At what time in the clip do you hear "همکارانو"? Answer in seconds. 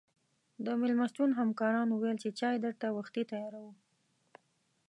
1.39-1.93